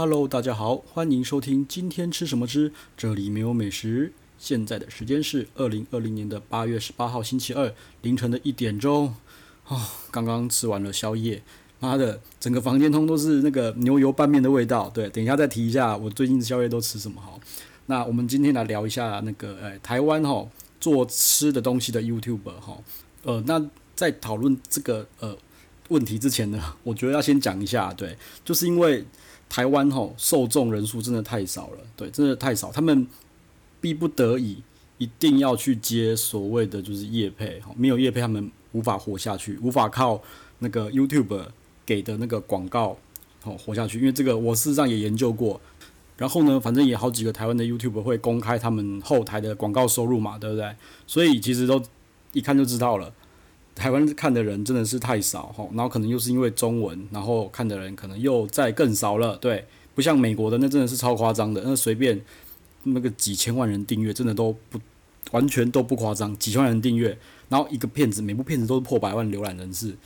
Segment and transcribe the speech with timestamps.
[0.00, 4.14] Hello，大家好，欢迎收听今天吃什么之这里没有美食。
[4.38, 7.70] 现在的时间是二零二零年的八月十八号星期二
[8.00, 9.14] 凌晨的一点钟。
[9.68, 9.78] 哦，
[10.10, 11.42] 刚刚吃完了宵夜，
[11.80, 14.88] 妈的，整个房间通都是那个牛油拌面的味道。
[14.88, 17.38] 对，等一下再提一下我最近的宵夜都吃什么好。
[17.84, 20.48] 那我们今天来聊一下那个呃台湾哈
[20.80, 22.78] 做吃的东西的 YouTube 哈。
[23.24, 23.62] 呃，那
[23.94, 25.36] 在讨论这个呃
[25.90, 29.04] 问题之前呢，我觉得要先讲一下，对，就是因为。
[29.50, 33.06] 台湾吼受众人数真的太少了，对，真的太少，他们
[33.80, 34.62] 逼不得已
[34.98, 40.22] 一定要去接所谓的就是业配，没有业配他们无法活下去，无法靠
[40.60, 41.44] 那个 YouTube
[41.84, 42.96] 给的那个广告
[43.42, 45.60] 好活下去，因为这个我事实上也研究过，
[46.16, 50.72] 然后呢，反正也好几个台湾的 YouTube 会公开他们后台的广告收入嘛，对不对？
[51.08, 51.82] 所以其实都
[52.32, 53.12] 一看就知道了。
[53.74, 62.20] 台湾看的人真的是太少哈，然后可能又是因为中文，然后看的人可能又再更少了，对，不像美国的那真的是超夸张的，那随便
[62.82, 64.78] 那个几千万人订阅，真的都不
[65.30, 67.16] 完全都不夸张，几千万人订阅，
[67.48, 69.96] 然后一个片子，每部片子都是破百万浏览人次，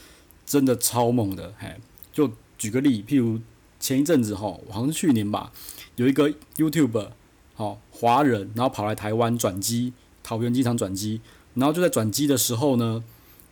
[0.45, 1.75] 真的超猛的，嘿，
[2.13, 3.41] 就举个例，譬如
[3.79, 5.51] 前一阵子哈，好像是去年吧，
[5.97, 7.09] 有一个 YouTuber
[7.55, 9.91] 好华人，然后跑来台湾转机，
[10.23, 11.19] 桃园机场转机，
[11.55, 13.03] 然后就在转机的时候呢。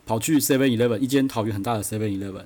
[0.06, 2.44] 跑去 Seven Eleven 一间桃园很大的 Seven Eleven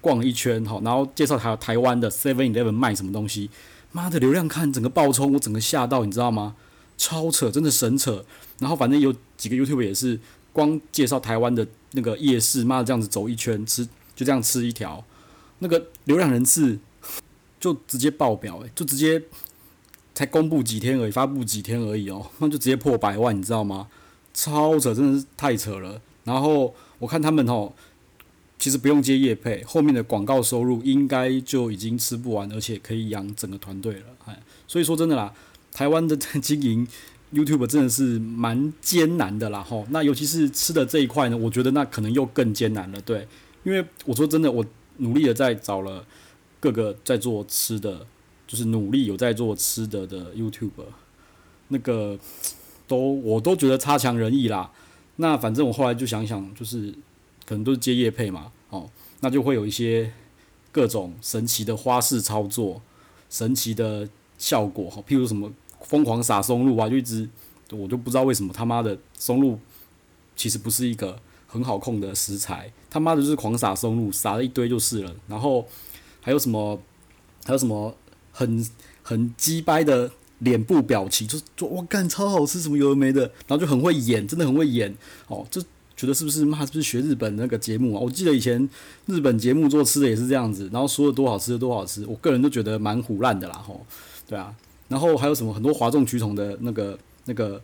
[0.00, 3.50] 逛了一圈，哈，然后介绍台台湾的 Seven Eleven 卖什么东西，
[3.92, 6.54] 妈的流量看整个爆冲，我整个吓到，你知道吗？
[6.96, 8.24] 超扯，真的神扯。
[8.58, 10.18] 然后反正有几个 YouTube 也是
[10.52, 13.84] 光介绍台湾的那个夜市，妈的这样子走一圈吃，
[14.14, 15.04] 就这样吃一条，
[15.58, 16.78] 那个流量人次
[17.60, 19.22] 就直接爆表，诶，就直接
[20.14, 23.88] 才公布几天而已，发布几天而已哦，那就直接破百万，你知道吗？
[24.32, 26.00] 超扯，真的是太扯了。
[26.26, 26.74] 然后。
[26.98, 27.74] 我看他们吼，
[28.58, 34.06] 其实不用接业配，后面的广告收入应该就已经吃不完，而且可以养整个团队了。
[34.24, 35.30] 哎，所以说真的啦，
[35.74, 36.88] 台湾的经营
[37.34, 39.86] YouTube 真的是蛮艰难的啦吼。
[39.90, 42.98] 那尤其是吃的这一块呢，我觉得那可能又更艰难了。
[43.02, 43.28] 对，
[43.62, 44.64] 因为我说真的，我
[44.96, 46.02] 努力的在找了
[46.58, 48.06] 各个在做吃的，
[48.46, 50.70] 就是努力有在做吃的的 YouTube，
[51.68, 52.18] 那个
[52.88, 54.72] 都我都觉得差强人意啦。
[55.16, 56.92] 那反正我后来就想想，就是
[57.44, 58.88] 可能都是接业配嘛，哦，
[59.20, 60.12] 那就会有一些
[60.70, 62.82] 各种神奇的花式操作、
[63.30, 65.50] 神奇的效果，哈，譬如什么
[65.80, 67.28] 疯狂撒松露啊，就一直
[67.70, 69.58] 我就不知道为什么他妈的松露
[70.36, 75.16] 其实不是一个很好控的食材，他妈的就是狂撒松露，撒了一堆就是了。
[75.28, 75.66] 然后
[76.20, 76.78] 还有什么
[77.44, 77.96] 还有什么
[78.32, 78.68] 很
[79.02, 80.12] 很鸡掰的。
[80.40, 84.94] 脸部表情就说哇干超好吃，什么有的没的，然后就很会演，真的很会演。
[85.28, 85.62] 哦，就
[85.96, 88.00] 觉得是不是妈是不是学日本那个节目啊？
[88.00, 88.68] 我记得以前
[89.06, 93.80] 日本节目做吃的也是这样子，然后说的多好吃多好吃，我个人都觉得蛮唬烂的啦吼，
[94.28, 94.54] 对啊，
[94.88, 97.60] 然后还有什么很多哗众取宠的那个那个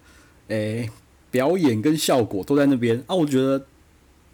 [0.48, 0.88] 诶、
[1.30, 2.98] 表演跟效果都在那边。
[3.06, 3.62] 啊，我觉得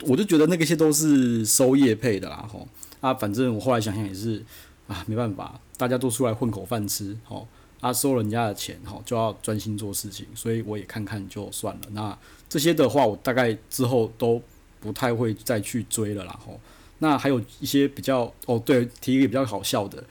[0.03, 2.69] 我就觉得那个些都是收业配的啦吼。
[3.01, 4.45] 啊，反正我后来想想也是
[4.87, 7.49] 啊，没办法，大家都出来混口饭吃吼。
[7.81, 11.83] 他、啊、收人家的钱，哈，就要专心做事情，所以我也看看就算了。
[11.93, 12.19] 那
[12.49, 14.43] 这些的话，我大概之后都
[14.81, 16.59] 不太会再去追了啦，吼。
[16.99, 20.03] 那还有一些比较，哦，对，提一个比较好笑的，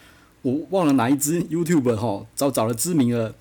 [0.43, 3.35] 我忘了哪一支 YouTube 哈，找找了知名的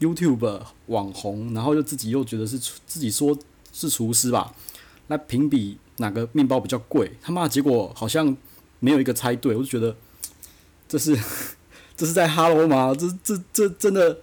[0.00, 3.36] YouTube 网红，然后又自己又觉得是自己说
[3.72, 4.54] 是厨师吧，
[5.08, 8.34] 来评比哪个面包比较贵，他妈结果好像
[8.80, 9.94] 没有一个猜对，我就觉得
[10.88, 11.18] 这是。
[11.98, 12.94] 这是在哈喽吗？
[12.96, 14.16] 这这这真的，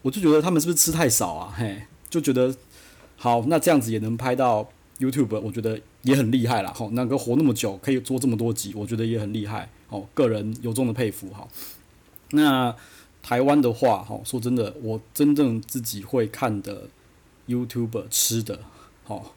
[0.00, 1.52] 我就觉得他们是不是吃太少啊？
[1.54, 2.56] 嘿，就觉得
[3.18, 4.66] 好，那这样子也能拍到
[4.98, 6.72] YouTube，我觉得也很厉害啦。
[6.74, 9.70] 好，能够活那么久，可以做这么多集，我觉得也很厉害。
[9.90, 11.28] 哦，个人由衷的佩服。
[11.28, 11.46] 哈，
[12.30, 12.74] 那
[13.22, 16.88] 台湾的话，哈，说真的，我真正自己会看的
[17.46, 18.60] YouTube 吃的，
[19.04, 19.34] 好，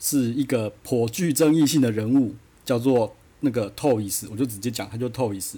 [0.00, 5.56] 是一个颇具争议性的人物，叫做那个 Toys，我就直接讲，他就 Toys，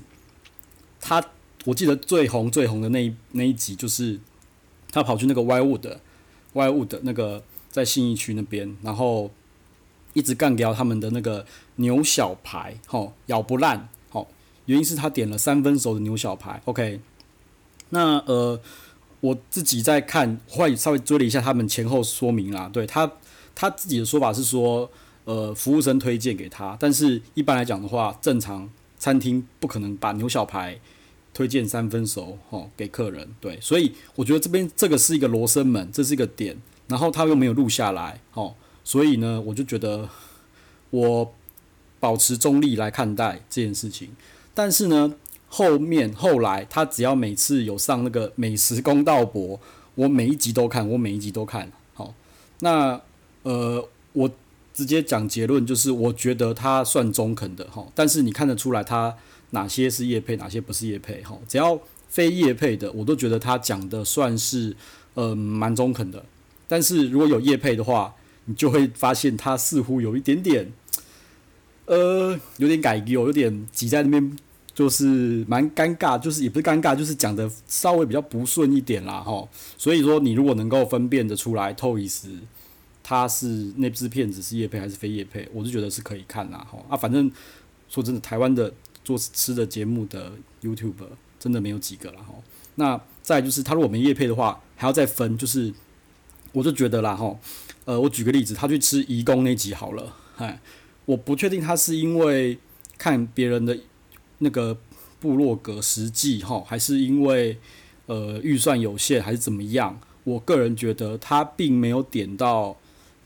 [1.01, 1.25] 他。
[1.65, 4.19] 我记得最红最红的那一那一集，就是
[4.91, 9.31] 他跑去那个 Wildwood，Wildwood 那个在信义区那边，然后
[10.15, 11.45] 一直干掉他们的那个
[11.77, 14.29] 牛小排，吼咬不烂，吼
[14.67, 17.01] 原因是他点了三分熟的牛小排，OK，
[17.91, 18.59] 那呃
[19.21, 23.13] 我自己在看，后来稍微追了一下他们前后说明啦，对他
[23.55, 24.91] 他自己的说法是说，
[25.25, 30.81] 呃服务生推荐给他，但是一般来讲的话，正常餐厅不可能把牛小排。
[31.35, 36.57] 推荐三分熟，吼，给客人，对，所以我觉得这边这个是一个罗生门，这是一个点，
[36.89, 40.09] 然后他又没有录下来，吼，所以呢，我就觉得
[40.91, 41.33] 我
[42.01, 44.11] 保持中立来看待这件事情。
[44.53, 45.15] 但是呢，
[45.49, 49.61] 后面后来他只要每次有上那个美食公道博，
[49.95, 51.71] 我每一集都看，我每一集都看。
[51.95, 52.15] 好，
[52.61, 53.01] 那
[53.45, 54.31] 呃，我
[54.75, 59.17] 直接讲结论就是，我觉得他算中肯的哈，但是你看得出来他
[59.51, 64.75] 哪些是业配，哪些不是业配哈，只要非业配的，我都觉得他讲的算是
[65.15, 66.25] 呃蛮中肯的。
[66.67, 68.15] 但是如果有业配的话，
[68.45, 70.71] 你就会发现他似乎有一点点，
[71.87, 74.39] 呃，有点改丢，有点挤在那边，
[74.75, 79.49] 就是蛮尴尬，就是也不是尴尬，就是讲的稍微比较不顺一点啦，哈。
[79.77, 82.27] 所以说，你如果能够分辨得出来，Toys
[83.03, 86.79] 他是那支片子是叶配还是非叶配，我就觉得是可以看啦，哈。
[86.91, 87.31] 啊，反正
[87.89, 88.73] 说真的，台湾的
[89.09, 90.33] 做吃的节目的
[90.63, 90.93] YouTube
[91.39, 92.35] 真的没有几个啦，齁。
[92.75, 95.73] 那再就是，他如果没业配的话，还要再分，就是。
[96.53, 97.39] 我就觉得啦，哈，
[97.85, 100.59] 呃，我举个例子，他去吃移工那集好了，哎，
[101.05, 102.59] 我不确定他是因为
[102.97, 103.79] 看别人的
[104.39, 104.77] 那个
[105.21, 107.59] 部落格实际哈，还是因为
[108.07, 110.01] 呃预算有限，还是怎么样？
[110.25, 112.75] 我个人觉得他并没有点到，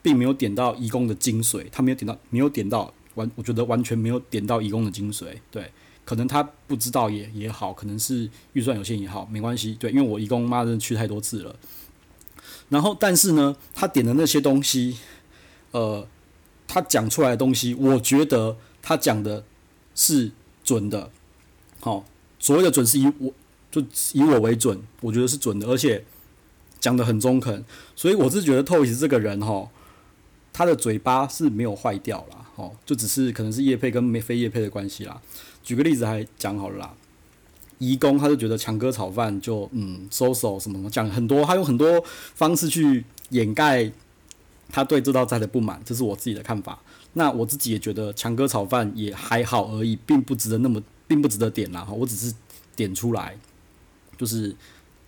[0.03, 5.27] 并没有点到移工的精髓，他没有点到，没有点到完，我觉得完全没有点到移工的精髓。
[5.51, 5.71] 对，
[6.05, 9.75] 可能他不知道也也好，可能是预算有限也好，没关系。
[9.75, 11.57] 对，因为我移工妈真的去太多次了。
[12.69, 14.97] 然后，但是呢，他点的那些东西，
[15.73, 16.07] 呃，
[16.67, 19.45] 他讲出来的东西，我觉得他讲的
[19.95, 20.33] 是
[20.65, 21.11] 准的。
[21.81, 22.05] 好、哦，
[22.39, 23.33] 所谓的准是以我
[23.71, 23.83] 就
[24.15, 26.05] 以我为准，我觉得是准的，而且
[26.81, 27.63] 讲的很中肯。
[27.95, 29.69] 所以我是觉得 Toys 这个人哈、哦，
[30.53, 35.21] 他的嘴巴是没有坏掉啦，哦，就只是可能是叶配跟没非叶配的关系啦。
[35.63, 36.95] 举个例子还讲好了啦。
[37.79, 42.01] 移工，他就觉得强哥炒饭就嗯收手什么什么，讲很多，他用很多
[42.35, 43.91] 方式去掩盖
[44.69, 46.79] 他对这道菜的不满，这是我自己的看法。
[47.15, 51.93] 那我自己也觉得强哥炒饭也还好而已，并不值得那么，并不值得点啦哈。
[51.93, 52.33] 我只是
[52.77, 53.37] 点出来，
[54.17, 54.55] 就是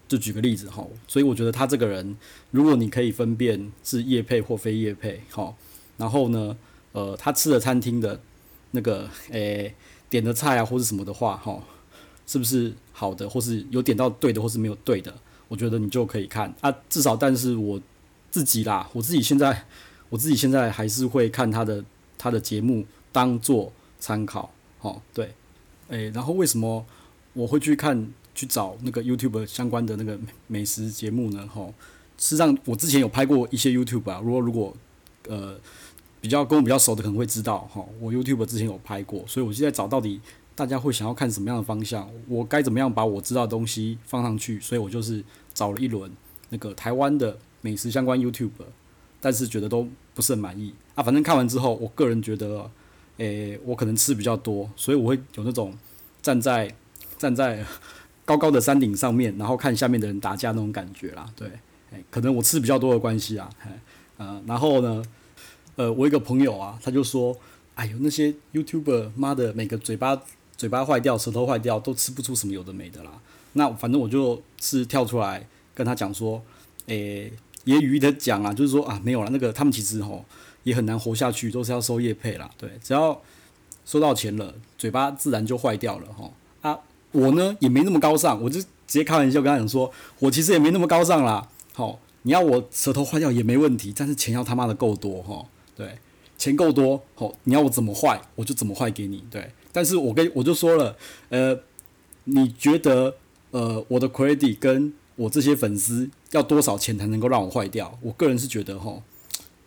[0.08, 0.84] 就举个例子哈。
[1.06, 2.16] 所以我觉得他这个人，
[2.50, 5.56] 如果你可以分辨是叶配或非叶配好，
[5.96, 6.56] 然后呢，
[6.94, 8.18] 呃，他吃的餐厅的
[8.70, 9.74] 那个诶、
[10.08, 11.62] 点的菜啊或是什么的话哈。
[12.26, 15.14] 是不是好的，或是有点到对的，或是没有对的？
[15.46, 16.74] 我觉得你就可以看啊。
[16.88, 17.78] 至少，但是我
[18.30, 19.66] 自己啦，我自己现在，
[20.08, 21.84] 我自己现在还是会看他的
[22.16, 23.70] 他的节目当做
[24.00, 24.50] 参考。
[24.80, 25.34] 哦，对，
[25.88, 26.86] 诶、然后为什么
[27.34, 31.46] 我会去看去找那个 YouTube 相关的那个美食节目呢？
[31.46, 31.66] 哈，
[32.16, 34.18] 事实上我之前有拍过一些 YouTube 啊。
[34.24, 34.74] 如果如果
[35.28, 35.60] 呃
[36.24, 40.18] 比较跟我比较熟的可能会知道哈，我 YouTube 之前有拍过，所以我现在找到底。
[40.56, 42.08] 大家会想要看什么样的方向？
[42.28, 44.60] 我该怎么样把我知道的东西放上去？
[44.60, 45.20] 所以我就是
[45.52, 46.08] 找了一轮
[46.50, 48.50] 那个台湾的美食相关 YouTube，
[49.20, 51.02] 但是觉得都不是很满意啊。
[51.02, 52.70] 反正看完之后，我个人觉得，
[53.16, 55.74] 诶、我可能吃比较多，所以我会有那种
[56.22, 56.72] 站在
[57.18, 57.64] 站在
[58.24, 61.28] 高高的山顶上面，然后看下面的人打架那种感觉啦。
[61.34, 61.48] 对，
[61.90, 63.50] 诶、可能我吃比较多的关系啊。
[64.18, 65.02] 呃，然后呢，
[65.76, 67.36] 呃，我一个朋友啊，他就说，
[67.74, 70.22] 哎呦，那些 YouTuber 妈的，每个嘴巴。
[70.56, 73.10] 嘴巴坏掉，舌头坏掉，都吃不出什么有的没的啦。
[73.54, 75.44] 那反正我就是跳出来
[75.74, 76.40] 跟他讲说，
[76.86, 77.32] 诶、欸，
[77.64, 80.24] 也语意的讲啊，就是说啊，没有了，那个他们其实吼
[80.62, 82.48] 也很难活下去，都是要收业配啦。
[82.56, 83.20] 对，只要
[83.84, 86.32] 收到钱了，嘴巴自然就坏掉了吼。
[86.62, 86.78] 啊，
[87.10, 91.48] 我呢也没那么高尚，我就直接开玩笑跟他讲说，我其实也没那么高尚啦。
[91.72, 95.44] 好，你要我舌头坏掉也没问题，但是钱要他妈的够多哈。
[95.76, 95.98] 对，
[96.38, 99.24] 钱够多，好，你要我怎么坏，我就怎么坏给你。
[99.30, 99.50] 对。
[99.72, 100.96] 但是我跟我就说了，
[101.30, 101.58] 呃，
[102.24, 103.16] 你觉得
[103.50, 107.98] 呃我的 credit 跟我这些粉丝要多少钱才能够让我坏掉？
[108.00, 109.00] 我个人是觉得齁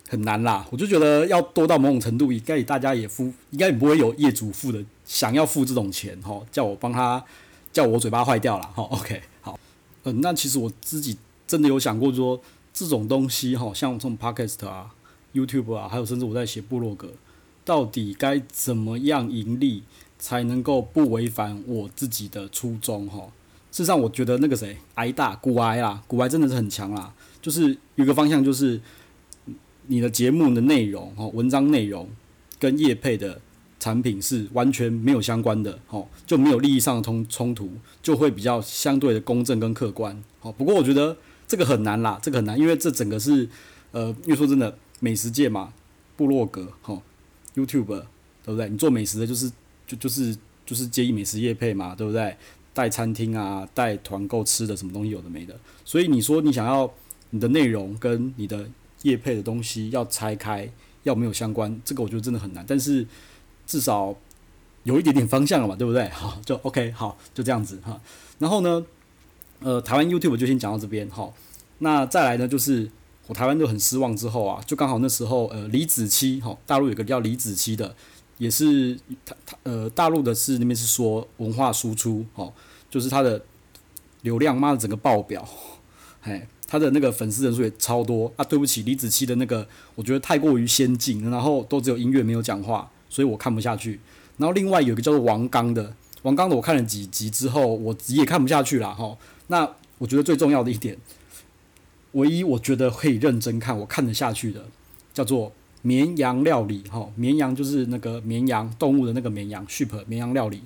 [0.10, 0.66] 很难啦。
[0.72, 7.22] 我就觉得要多到某种程度，应该大家也付，应该也不会有业主付的想要付这种钱齁，叫我帮他
[7.74, 8.84] 叫我嘴巴坏掉了齁。
[8.84, 9.60] OK，好，
[10.04, 12.40] 嗯、那其实我自己真的有想过说
[12.72, 14.94] 这种东西齁，像这种 podcast 啊、
[15.38, 17.10] YouTube 啊，还有甚至我在写部落格。
[17.64, 19.84] 到底该怎么样盈利
[20.18, 23.06] 才能够不违反我自己的初衷？
[23.08, 23.20] 哈，
[23.72, 27.14] 事实上，我觉得那个谁，挨大股癌啦，股癌真的是很强啦。
[27.42, 28.80] 就是有个方向，就是
[29.88, 32.10] 你的节目的内容，哈，文章内容
[32.58, 33.42] 跟业配的
[33.80, 37.70] 产品是完全没有相关的，哈，就没有利益上的冲冲突，
[38.02, 40.24] 就会比较相对的公正跟客观。
[40.40, 43.50] 好，不过我觉得这个很难啦，这个很难，因为这整个是，
[43.92, 45.74] 呃，因为说真的，美食界嘛，
[46.16, 47.02] 部落格，哈。
[47.56, 47.86] YouTube
[48.44, 48.70] 对不对？
[48.70, 49.52] 你做美食的，就是
[49.88, 52.38] 就就是就是接美食业配嘛，对不对？
[52.72, 55.60] 带餐厅啊，带团购吃的什么东西有的没的。
[55.84, 56.94] 所以你说你想要
[57.32, 58.70] 你的内容跟你的
[59.02, 60.70] 业配的东西要拆开，
[61.02, 62.64] 要没有相关，这个我觉得真的很难。
[62.68, 63.08] 但是
[63.66, 64.16] 至少
[64.84, 66.08] 有一点点方向了嘛，对不对？
[66.14, 68.00] 好，就 OK，好，就这样子哈。
[68.38, 68.86] 然后呢，
[69.62, 71.34] 呃，台湾 YouTube 就先讲到这边哈。
[71.80, 72.88] 那再来呢，就是
[73.28, 77.94] 我台湾就很失望之后啊，就刚好那时候呃李子柒哈，大陆有个叫李子柒的，
[78.38, 82.54] 也是他他呃大陆的是那边是说文化输出哦，
[82.90, 83.44] 就是他的
[84.22, 85.48] 流量妈的整个爆表，
[86.22, 88.46] 哎，他的那个粉丝人数也超多啊。
[88.46, 94.00] 对不起，李子柒的那个我觉得太过于先进，然后都只有音乐没有讲话，所以我看不下去。
[94.38, 99.18] 然后另外有一个叫做王刚的，王刚的我看了几集之后，我也看不下去了哈。
[99.48, 100.98] 那我觉得最重要的一点。
[102.14, 104.66] 唯一我觉得可以认真看，我看得下去的，
[105.14, 107.12] 叫做绵羊料理哈。
[107.16, 110.64] 绵羊就是那个绵羊动物的那个绵羊，sheep 绵羊料理。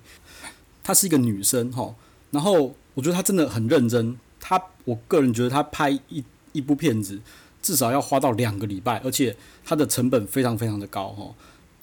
[0.83, 1.93] 她是一个女生哈，
[2.29, 4.17] 然后我觉得她真的很认真。
[4.39, 7.19] 她我个人觉得她拍一一部片子
[7.61, 11.33] 至少要花到两个礼拜，而且她的成本非常非常的高哈。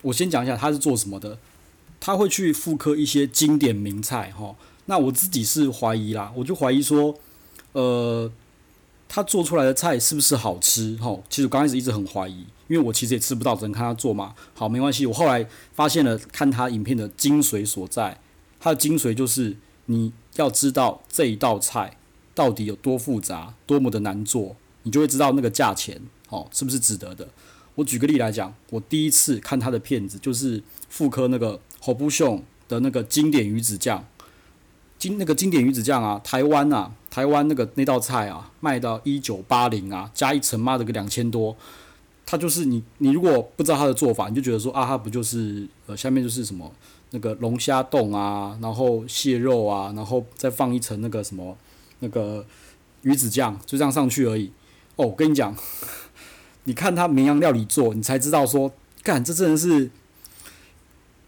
[0.03, 1.39] 我先讲一下她是做什么的，
[2.01, 4.55] 她会去复刻一些经典名菜哈。
[4.87, 7.15] 那我自己是怀疑啦，我就怀疑说，
[7.73, 8.31] 呃。
[9.09, 10.97] 他做出来的菜是不是好吃？
[11.01, 14.35] 吼，其实我刚开始一直很怀疑，因为我其实也吃不到，只能看他做嘛。
[14.55, 15.07] 好，没关系。
[15.07, 18.21] 我后来发现了，看他影片的精髓所在，
[18.61, 21.97] 他的精髓就是你要知道这一道菜
[22.35, 27.27] 到底有多复杂，多么的难做，你就会知道那个价钱，哦，是不是值得的。
[27.77, 34.07] 我举个例来讲，我第一次看他的片子，就是复刻那个侯布雄的那个经典鱼子酱。
[34.99, 41.57] 经那个经典鱼子酱啊，台湾啊，台湾那个那道菜啊，卖到一九八零啊，加一层妈的个两千多，
[42.25, 46.73] 它就是你你如果不知道它的做法，你就觉得说啊，它不就是呃下面就是什么
[47.11, 51.59] 那个龙虾冻啊，然后蟹肉啊，然后再放一层那个什么
[51.99, 52.47] 那个
[53.03, 54.53] 鱼子酱，就这样上去而已。
[54.95, 55.53] 哦，我跟你讲，
[56.63, 58.71] 你看他绵羊料理做，你才知道说，
[59.03, 59.91] 干这真的是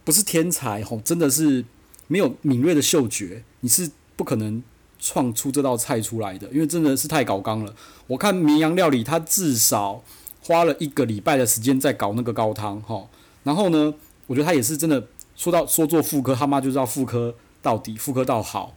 [0.05, 1.65] 不是天才吼，真的是。
[2.07, 4.61] 没有敏锐的嗅觉，你是不可能
[5.01, 7.75] 创出这道菜出来的，因为真的是太搞纲了。
[8.07, 10.01] 我看绵羊料理，他至少
[10.41, 13.05] 花了一个礼拜的时间在搞那个高汤，哈。
[13.43, 13.93] 然后呢，
[14.27, 18.75] 我觉得他也是真的说到说做妇科，他妈就是要复刻到底，妇科到好。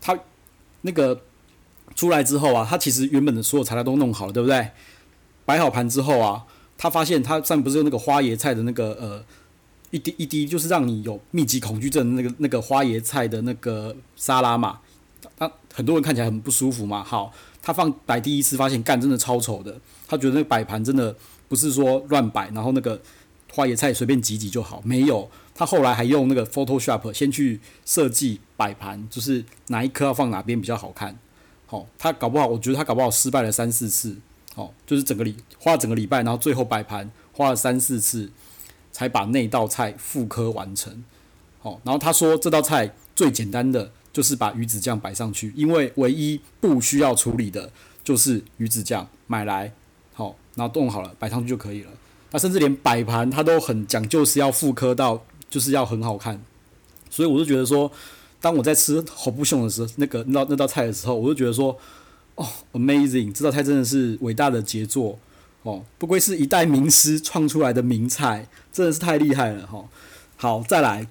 [0.00, 0.18] 他
[0.82, 1.20] 那个
[1.94, 4.70] 出来之后啊，他其实原本的所有材料都弄好了，对不对？
[5.44, 6.46] 摆好盘之后啊，
[6.78, 9.24] 他发现他上面不是有那个花椰菜的那个呃。
[9.92, 14.80] 一滴一滴就是让你有密集恐惧症那个那个花椰菜的那个沙拉嘛，
[15.36, 17.04] 他，很多人看起来很不舒服嘛。
[17.04, 21.14] 好，他放摆第一次发现干真的超丑的，他觉得那个摆盘真的
[21.48, 23.00] 不是说乱摆，然后那个
[23.52, 25.30] 花椰菜随便挤挤就好，没有。
[25.54, 31.18] 他后来还用那个 Photoshop 先去设计摆盘，就是哪一颗要放哪边比较好看。
[31.66, 34.16] 好，他搞不好，我觉得他搞不好失败了三四次。
[34.54, 38.30] 好，就是整个礼花了整个礼拜，然后最后摆盘花了三四次。
[38.92, 41.04] 才把那道菜复刻完成，
[41.60, 47.70] 好，然后他说这道菜最简单的就是把鱼子酱摆上去，因为唯一不需要处理的
[48.02, 49.70] 就是鱼子酱，买来
[50.14, 51.90] 好，然后冻好了摆上去就可以了。
[52.30, 56.42] 他甚至连摆盘他都很讲究，是要复刻到就是要很好看，
[57.10, 57.92] 所以我就觉得说，
[58.40, 61.78] 当我在吃侯布雄的时候，那个那道那道菜的时候，我就觉得说，
[62.36, 65.18] 哦，amazing，这道菜真的是伟大的杰作。
[65.62, 69.84] 哦，不愧是一代名师创出来的名菜，真的是太厉害了哈！
[70.36, 71.06] 好，再来，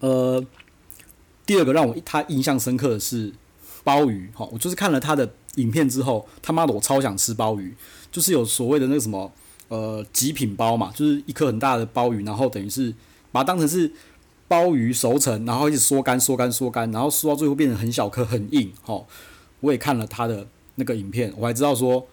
[0.00, 0.42] 呃，
[1.48, 3.32] 第二个让我他印象深刻的是
[3.82, 7.74] 鲍鱼哈，我就是看了他的影片之后，他妈的我超想吃鲍鱼，
[8.12, 9.32] 就是有所谓的那个什么
[9.68, 12.92] 呃极品鲍嘛，就是一颗很大的鲍鱼，然后等于是
[13.32, 13.90] 把它当成是
[14.46, 19.02] 鲍鱼熟成，然后一直缩干缩干缩干，然后缩到最后变成很小颗很硬哈。
[19.60, 22.06] 我也看了他的那个影片，我还知道说。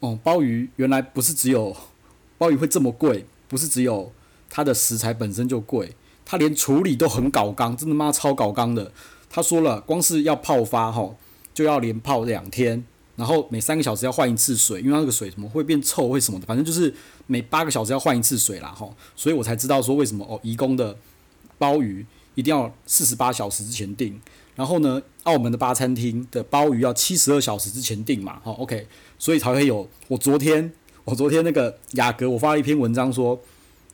[0.00, 1.76] 哦，鲍鱼原来不是只有
[2.36, 4.10] 鲍鱼会这么贵，不是只有
[4.50, 5.94] 它的食材本身就贵，
[6.24, 8.92] 他连处理都很搞刚，真的妈超搞刚的。
[9.28, 11.16] 他说了，光是要泡发吼，
[11.54, 12.84] 就要连泡两天，
[13.16, 16.92] 然后每三个小时要换一次水，因为那个水什么会变臭，会什么的，反正就是
[17.26, 18.94] 每八个小时要换一次水啦吼。
[19.16, 20.96] 所以我才知道说为什么哦，颐宫的
[21.58, 24.20] 鲍鱼一定要四十八小时之前订。
[24.54, 28.86] 然后呢，澳门的八餐厅的鲍鱼要七十二小时之前订嘛，好，OK，
[29.18, 29.88] 所以才会有。
[30.08, 30.70] 我昨天，
[31.04, 33.40] 我昨天那个雅阁，我发了一篇文章说，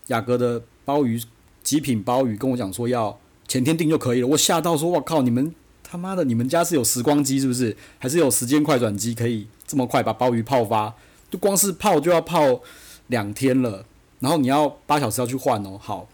[0.09, 1.23] 雅阁的鲍鱼
[1.69, 4.27] 极品鲍鱼跟我讲说要前天订就可以了。
[4.27, 7.77] 我吓到说，我靠，你们他妈的，你们家是有时光机是不是？
[7.99, 10.95] 还是有时间快转机可以这么快把鲍鱼泡发？
[11.31, 12.63] 就光是泡就要泡
[13.09, 13.85] 两天了，
[14.21, 16.09] 然后你要八小时要去换哦，好，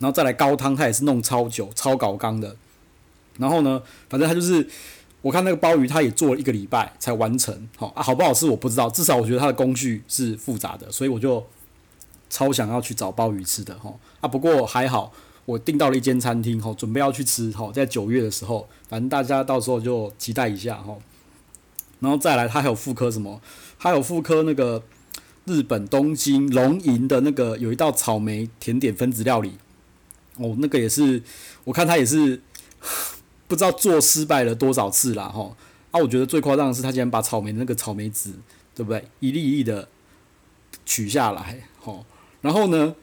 [0.00, 2.56] 然后再来高汤，它也是弄超久、超搞刚的。
[3.38, 4.68] 然后呢，反正他就是，
[5.20, 11.46] 我看那个鲍鱼，他也做了一个礼拜才完成，好啊，好不好吃我不知道，至少我觉得它的工序是复杂的，所以我就
[12.32, 14.26] 超想要去找鲍鱼吃的哈啊。
[14.26, 15.12] 不过还好，
[15.44, 21.02] 我订到了一间餐厅，吼，准备要去吃，吼，在九月的时候，反正大家到时候就期待一下，吼。
[22.00, 23.40] 然后再来，他还有复刻什么？
[23.76, 24.82] 还有复刻那个
[25.44, 29.58] 日本东京龙吟的那个有一道草莓甜点分子料理，
[30.38, 31.22] 哦，那个也是，
[31.64, 32.40] 我看他也是
[33.46, 35.54] 不知道做失败了多少次啦，吼。
[35.92, 38.32] 啊，我觉得最夸张的是，他竟然把草莓的那个草莓籽，
[38.74, 39.04] 对不对？
[39.20, 39.86] 一粒一粒的
[40.86, 42.06] 取下来，吼，
[42.42, 42.94] 然后呢，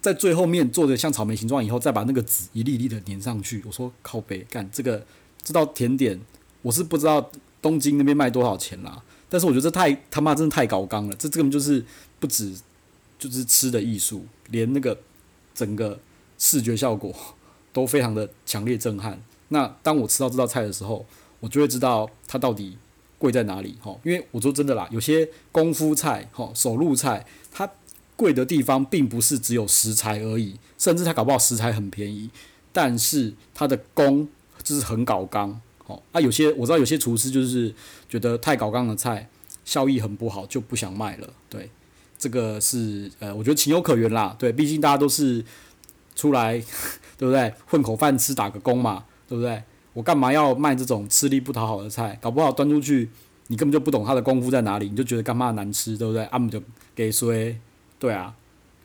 [0.00, 3.62] 在最后面做的像草莓形状以后，再把那个籽一粒粒的粘上去。
[3.66, 5.04] 我说靠北，干这个
[5.42, 6.18] 这道甜点，
[6.62, 9.02] 我是不知道东京那边卖多少钱啦。
[9.28, 11.84] 但是我觉得这太他妈真的太高刚了，这根本就是
[12.20, 12.56] 不止
[13.18, 14.96] 就是吃的艺术，连那个
[15.52, 15.98] 整个
[16.38, 17.12] 视觉效果
[17.74, 19.20] 都非常的强烈震撼。
[19.48, 21.04] 那当我吃到这道菜的时候，
[21.40, 22.78] 我就会知道它到底
[23.18, 27.68] 贵在哪里，吼，因为我说真的啦，有些功夫菜，吼，手入菜，它
[28.16, 32.30] 贵的地方并不是只有食材而已，甚至它搞不好食材很便宜，
[32.72, 34.26] 但是它的工
[34.62, 35.60] 就是很搞纲。
[35.86, 37.72] 哦，啊，有些我知道有些厨师就是
[38.08, 39.28] 觉得太搞纲的菜
[39.64, 41.70] 效益很不好，就不想卖了，对，
[42.18, 45.44] 这个是呃，我觉得情有可原啦，对，毕竟大家都是
[46.16, 46.58] 出来，
[47.16, 47.54] 对不对？
[47.66, 49.62] 混口饭吃，打个工嘛，对不对？
[49.92, 52.18] 我干嘛要卖这种吃力不讨好的菜？
[52.20, 53.08] 搞不好端出去，
[53.46, 56.24] 你根本就不懂他的功夫在哪里，你就觉得干嘛难吃，对不对？
[56.24, 56.60] 啊、姆就
[56.94, 57.56] 给衰，
[57.98, 58.34] 对啊。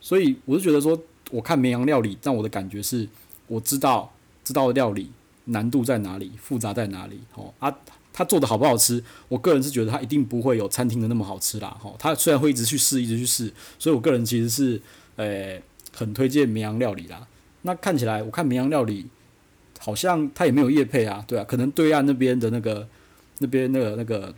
[0.00, 1.00] 所以我是觉得说，
[1.30, 3.08] 我看绵阳料理，让我的感觉是，
[3.46, 4.12] 我知道
[4.44, 5.10] 知道的料理
[5.46, 7.20] 难度在哪里，复杂在哪里。
[7.34, 7.72] 哦，啊，
[8.12, 9.02] 他做的好不好吃？
[9.28, 11.76] 我个人是觉得他一定不会有餐厅的那么好吃啦。
[11.82, 14.80] 哦，他虽然会一直去试，一直去试，所以我个人其实是，
[15.16, 15.62] 呃、欸，
[15.94, 17.26] 很推荐绵阳料理啦。
[17.62, 19.06] 那看起来，我看绵阳料理。
[19.84, 22.86] 好像他也没有业配啊，对啊，可能对岸那边的那个
[23.38, 24.32] 那边那个那个，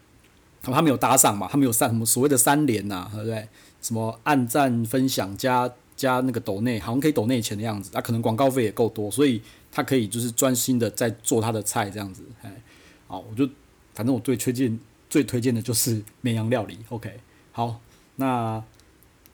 [0.62, 3.46] 他没有搭上嘛，他没有上什么所谓的三连呐、啊，对不对？
[3.84, 12.50] 什么按赞分享加加那个抖内，好像可以抖内钱的样子，他、啊、可能广告费也够多，所以他可以就是专心的在做他的菜这样子，哎，
[13.06, 13.46] 好，我就
[13.92, 17.12] 反正我最推荐最推荐的就是绵阳料理，OK，
[17.52, 17.78] 好，
[18.16, 18.64] 那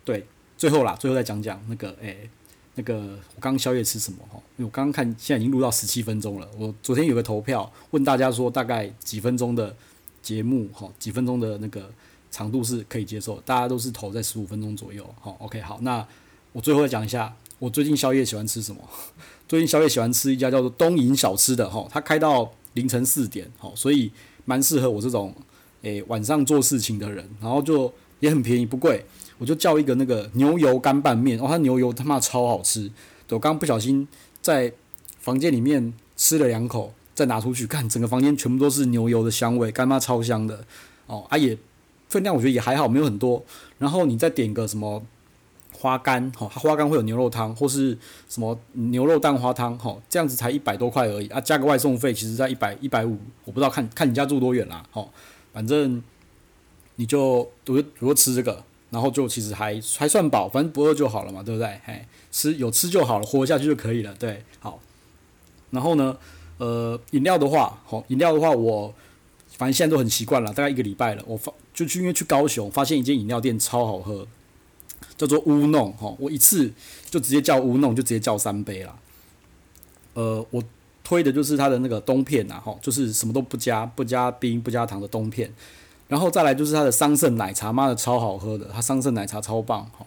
[0.04, 0.26] 对，
[0.58, 2.16] 最后啦，最后再讲讲那个，哎。
[2.76, 2.94] 那个
[3.34, 4.40] 我刚刚宵夜吃什么哈？
[4.56, 6.48] 因为我刚刚看现在已经录到十七分钟了。
[6.56, 9.74] 我昨天有个投票问大家说，大概几分钟的
[10.22, 11.92] 节目哈，几分钟的那个
[12.30, 15.04] 长度是可以接受，大家都是投在十五分钟左右。
[15.20, 16.06] 好，OK，好，那
[16.52, 18.80] 我最后讲一下，我最近宵夜喜欢吃什么？
[19.48, 24.12] 最近宵夜喜欢吃一家叫做东瀛小吃的哈，它开到凌晨四点，好，所以
[24.44, 25.34] 蛮适合我这种
[25.82, 29.04] 诶、晚上做事情的人，然后就也很便宜，不贵。
[29.38, 32.90] 我就叫一个那个牛油干拌面，哦，它牛油他妈超好吃。
[33.30, 34.06] 我刚刚不小心
[34.42, 34.70] 在
[35.18, 40.62] 房间里面吃了两口，再拿出去看，整个房间全部都是牛油的香味，干妈超香的。
[41.06, 41.56] 哦，啊也
[42.10, 43.42] 分量我觉得也还好，没有很多。
[43.78, 45.02] 然后你再点个什么
[45.72, 47.96] 花干，哈、哦，花干会有牛肉汤，或是
[48.28, 55.08] 什么牛肉蛋花汤，哈、这样子才一百多块而已啊，加个外送费，其实在一百一百五，我不知道看看你家住多远啦，哈、
[55.54, 56.02] 反正
[56.96, 58.62] 你就如如果吃这个。
[58.92, 61.80] 然后就其实还还算饱，反正不饿就好了嘛，对不对？
[61.84, 64.12] 嘿，吃有吃就好了，活下去就可以了。
[64.14, 64.80] 对，好。
[65.70, 66.16] 然后呢，
[66.58, 68.92] 呃，饮料的话，好，饮料的话，我
[69.60, 71.22] 反正现在都很习惯了，大概一个礼拜了。
[71.26, 74.26] 我发就去因为去高雄，发现一间饮料店超好喝，
[75.18, 75.92] 叫做乌弄。
[75.98, 76.72] 哈，我一次
[77.10, 78.98] 就直接叫乌弄，就直接叫三杯了。
[80.14, 80.62] 呃，我
[81.04, 85.52] 推的就是它的那个冬片呐，哈，就是什么都不加，不加冰，不加糖的冬片。
[86.08, 90.06] 然后再来就是它的桑葚奶茶，妈的超好喝的，它桑葚奶茶超棒，哈。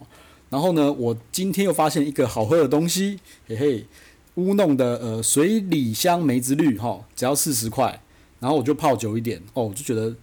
[0.50, 3.86] 然后呢，我今天又发现一个好喝的东西，嘿嘿，
[4.34, 8.02] 乌弄的呃水里香梅子绿，哈，只要四十块。
[8.44, 10.14] 然后我就泡久一点，哦，我就觉得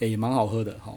[0.00, 0.92] 诶也蛮好喝的，哈。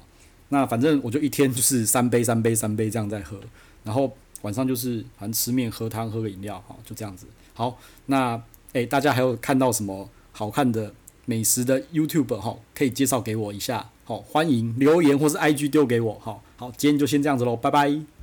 [0.49, 3.39] 那反正我就一天就是三杯三杯三杯这样在喝，
[3.83, 7.27] 然后晚上就是反正吃面喝汤喝个饮料，哈，就这样子。
[7.53, 8.41] 好，那
[8.73, 10.91] 诶大家还有看到什么好看的
[11.25, 13.91] 美食的 YouTube 哈，可以介绍给我一下。
[14.03, 16.17] 好，欢迎留言或是 IG 丢给我。
[16.19, 18.20] 好好，今天就先这样子喽，拜拜。